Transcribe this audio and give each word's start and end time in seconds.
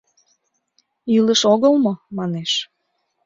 —Илыш 1.15 1.41
огыл 1.53 1.73
мо?!— 1.83 1.93
манеш. 2.17 2.51